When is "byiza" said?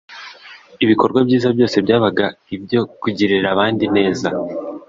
1.27-1.47